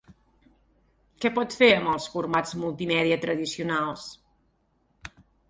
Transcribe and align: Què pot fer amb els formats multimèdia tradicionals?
Què 1.25 1.29
pot 1.35 1.55
fer 1.59 1.69
amb 1.73 1.91
els 1.91 2.07
formats 2.15 2.57
multimèdia 2.63 3.19
tradicionals? 3.27 4.09